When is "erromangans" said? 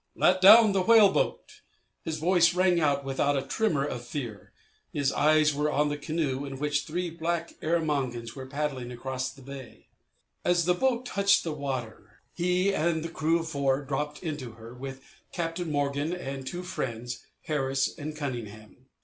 7.61-8.35